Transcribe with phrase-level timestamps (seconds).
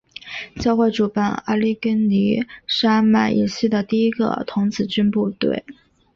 [0.59, 5.63] 教会主办阿利根尼山脉以西的第一个童子军部队。